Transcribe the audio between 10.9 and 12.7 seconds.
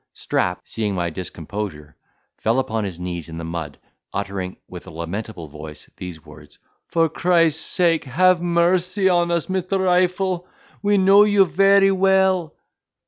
know you very well."